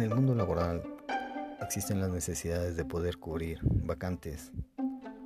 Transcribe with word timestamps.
En 0.00 0.04
el 0.04 0.14
mundo 0.14 0.34
laboral 0.34 0.82
existen 1.60 2.00
las 2.00 2.08
necesidades 2.08 2.74
de 2.74 2.86
poder 2.86 3.18
cubrir 3.18 3.58
vacantes. 3.62 4.50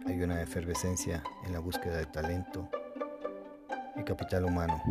Hay 0.05 0.21
una 0.21 0.43
efervescencia 0.43 1.23
en 1.47 1.53
la 1.53 1.61
búsqueda 1.61 1.99
de 1.99 2.07
talento 2.07 2.69
y 3.95 4.03
capital 4.03 4.45
humano. 4.45 4.83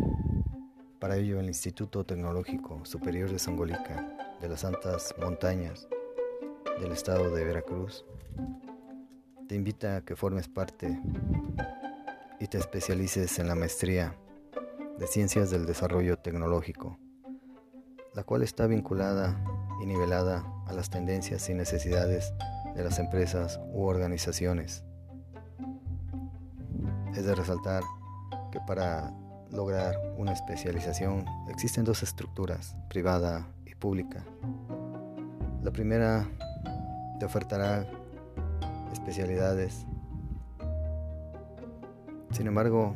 Para 1.00 1.18
ello, 1.18 1.38
el 1.42 1.48
Instituto 1.48 2.06
Tecnológico 2.06 2.86
Superior 2.86 3.30
de 3.30 3.40
Sangolica 3.40 4.08
de 4.40 4.48
las 4.48 4.62
Santas 4.62 5.14
Montañas 5.20 5.90
del 6.80 6.94
estado 6.94 7.36
de 7.36 7.44
Veracruz 7.44 8.06
te 9.50 9.56
invita 9.56 9.98
a 9.98 10.02
que 10.06 10.16
formes 10.16 10.48
parte 10.48 10.98
y 12.40 12.48
te 12.48 12.58
especialices 12.58 13.38
en 13.38 13.50
la 13.50 13.56
maestría 13.56 14.16
de 14.98 15.08
Ciencias 15.08 15.52
del 15.52 15.66
Desarrollo 15.66 16.20
Tecnológico, 16.20 16.98
la 18.14 18.24
cual 18.24 18.44
está 18.44 18.66
vinculada 18.66 19.53
y 19.84 19.86
nivelada 19.86 20.46
a 20.66 20.72
las 20.72 20.90
tendencias 20.90 21.50
y 21.50 21.54
necesidades 21.54 22.34
de 22.74 22.84
las 22.86 23.00
empresas 23.00 23.60
u 23.74 23.84
organizaciones. 23.84 24.86
Es 27.14 27.26
de 27.26 27.36
resaltar 27.36 27.84
que 28.52 28.62
para 28.62 29.14
lograr 29.52 29.96
una 30.18 30.32
especialización 30.32 31.26
existen 31.50 31.84
dos 31.84 32.02
estructuras, 32.02 32.78
privada 32.90 33.46
y 33.66 33.76
pública. 33.76 34.24
La 35.62 35.72
primera 35.72 36.26
te 37.20 37.26
ofertará 37.26 37.86
especialidades. 38.94 39.86
Sin 42.32 42.48
embargo, 42.48 42.96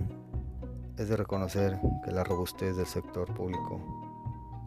es 0.98 1.10
de 1.10 1.18
reconocer 1.18 1.80
que 2.06 2.12
la 2.12 2.24
robustez 2.24 2.78
del 2.78 2.88
sector 2.88 3.34
público 3.34 3.82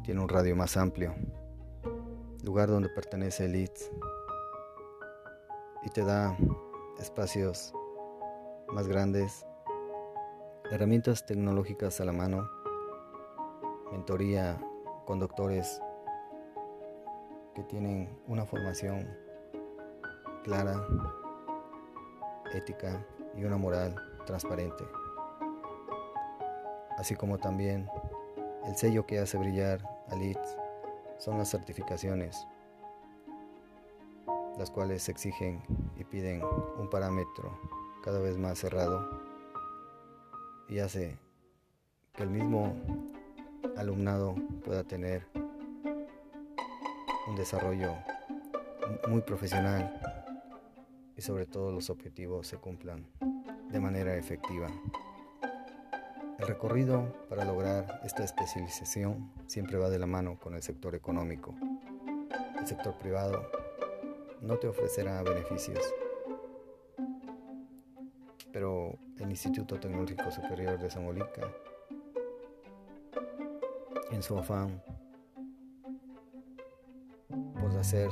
tiene 0.04 0.20
un 0.20 0.28
radio 0.28 0.54
más 0.54 0.76
amplio, 0.76 1.14
lugar 2.44 2.68
donde 2.68 2.88
pertenece 2.88 3.44
el 3.44 3.56
ITS 3.56 3.90
y 5.82 5.90
te 5.90 6.04
da 6.04 6.36
espacios 6.98 7.72
más 8.68 8.86
grandes, 8.86 9.46
herramientas 10.70 11.26
tecnológicas 11.26 12.00
a 12.00 12.04
la 12.04 12.12
mano, 12.12 12.48
mentoría 13.90 14.60
con 15.06 15.18
doctores 15.18 15.80
que 17.54 17.62
tienen 17.64 18.20
una 18.26 18.46
formación 18.46 19.08
clara, 20.44 20.86
ética 22.52 23.04
y 23.36 23.44
una 23.44 23.56
moral 23.56 23.94
transparente. 24.26 24.84
Así 26.96 27.16
como 27.16 27.38
también 27.38 27.88
el 28.66 28.76
sello 28.76 29.06
que 29.06 29.18
hace 29.18 29.38
brillar 29.38 29.80
a 30.08 30.16
Leeds 30.16 30.59
son 31.20 31.36
las 31.36 31.50
certificaciones, 31.50 32.46
las 34.58 34.70
cuales 34.70 35.08
exigen 35.08 35.62
y 35.98 36.04
piden 36.04 36.42
un 36.78 36.88
parámetro 36.88 37.58
cada 38.02 38.20
vez 38.20 38.38
más 38.38 38.58
cerrado 38.58 39.20
y 40.68 40.78
hace 40.78 41.18
que 42.14 42.22
el 42.22 42.30
mismo 42.30 42.74
alumnado 43.76 44.34
pueda 44.64 44.82
tener 44.82 45.26
un 47.28 47.36
desarrollo 47.36 47.94
muy 49.08 49.20
profesional 49.20 50.00
y 51.16 51.22
sobre 51.22 51.44
todo 51.44 51.70
los 51.70 51.90
objetivos 51.90 52.46
se 52.46 52.56
cumplan 52.56 53.06
de 53.68 53.78
manera 53.78 54.16
efectiva. 54.16 54.68
El 56.40 56.46
recorrido 56.46 57.12
para 57.28 57.44
lograr 57.44 58.00
esta 58.02 58.24
especialización 58.24 59.30
siempre 59.46 59.76
va 59.76 59.90
de 59.90 59.98
la 59.98 60.06
mano 60.06 60.38
con 60.38 60.54
el 60.54 60.62
sector 60.62 60.94
económico. 60.94 61.54
El 62.58 62.66
sector 62.66 62.94
privado 62.96 63.50
no 64.40 64.56
te 64.56 64.66
ofrecerá 64.66 65.22
beneficios, 65.22 65.84
pero 68.54 68.96
el 69.18 69.28
Instituto 69.28 69.78
Tecnológico 69.78 70.30
Superior 70.30 70.78
de 70.78 70.88
Zamolica, 70.88 71.46
en 74.10 74.22
su 74.22 74.38
afán 74.38 74.82
por 77.60 77.76
hacer 77.78 78.08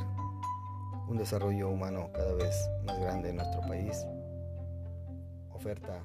un 1.09 1.17
desarrollo 1.17 1.71
humano 1.71 2.11
cada 2.13 2.35
vez 2.35 2.69
más 2.85 3.01
grande 3.01 3.31
en 3.31 3.37
nuestro 3.37 3.63
país. 3.63 4.07
Oferta 5.55 6.05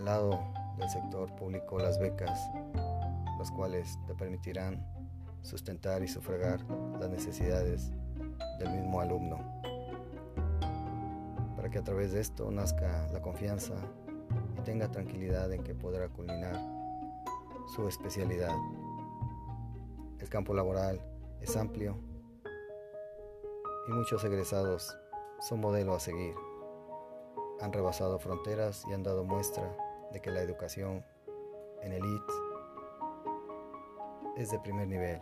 al 0.00 0.06
lado 0.06 0.40
del 0.78 0.88
sector 0.88 1.34
público 1.36 1.78
las 1.78 1.98
becas, 1.98 2.40
las 3.38 3.50
cuales 3.50 3.98
te 4.06 4.14
permitirán 4.14 4.82
sustentar 5.42 6.02
y 6.02 6.08
sufragar 6.08 6.62
las 6.98 7.10
necesidades 7.10 7.92
del 8.58 8.70
mismo 8.70 9.00
alumno, 9.02 9.38
para 11.54 11.68
que 11.68 11.78
a 11.78 11.84
través 11.84 12.12
de 12.12 12.20
esto 12.20 12.50
nazca 12.50 13.08
la 13.12 13.20
confianza 13.20 13.74
y 14.58 14.62
tenga 14.62 14.90
tranquilidad 14.90 15.52
en 15.52 15.62
que 15.62 15.74
podrá 15.74 16.08
culminar 16.08 16.58
su 17.74 17.86
especialidad. 17.86 18.54
El 20.18 20.30
campo 20.30 20.54
laboral 20.54 20.98
es 21.42 21.58
amplio 21.58 21.98
y 23.86 23.92
muchos 23.92 24.24
egresados 24.24 24.96
son 25.40 25.60
modelo 25.60 25.94
a 25.94 26.00
seguir. 26.00 26.34
Han 27.60 27.70
rebasado 27.70 28.18
fronteras 28.18 28.82
y 28.88 28.94
han 28.94 29.02
dado 29.02 29.24
muestra 29.24 29.76
de 30.12 30.20
que 30.20 30.30
la 30.30 30.40
educación 30.40 31.04
en 31.82 31.92
el 31.92 32.04
IT 32.04 32.30
es 34.36 34.50
de 34.50 34.58
primer 34.58 34.88
nivel. 34.88 35.20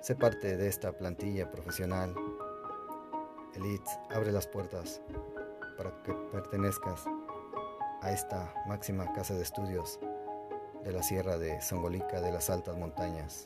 Sé 0.00 0.16
parte 0.16 0.56
de 0.56 0.66
esta 0.66 0.92
plantilla 0.92 1.50
profesional. 1.50 2.14
El 3.54 3.66
IT 3.66 3.86
abre 4.10 4.32
las 4.32 4.46
puertas 4.46 5.00
para 5.76 6.02
que 6.02 6.12
pertenezcas 6.32 7.04
a 8.00 8.10
esta 8.10 8.52
máxima 8.66 9.12
casa 9.12 9.34
de 9.34 9.42
estudios 9.42 10.00
de 10.82 10.92
la 10.92 11.02
Sierra 11.02 11.38
de 11.38 11.60
Songolica 11.60 12.20
de 12.20 12.32
las 12.32 12.50
altas 12.50 12.76
montañas. 12.76 13.44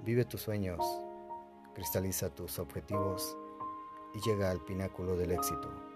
Vive 0.00 0.24
tus 0.24 0.40
sueños, 0.40 0.80
cristaliza 1.74 2.30
tus 2.30 2.58
objetivos 2.58 3.36
y 4.14 4.20
llega 4.26 4.50
al 4.50 4.64
pináculo 4.64 5.16
del 5.16 5.32
éxito. 5.32 5.87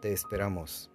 Te 0.00 0.12
esperamos. 0.12 0.90